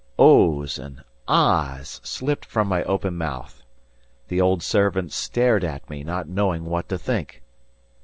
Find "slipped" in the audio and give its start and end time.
2.03-2.43